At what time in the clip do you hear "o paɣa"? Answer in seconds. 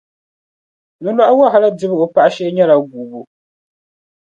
2.05-2.29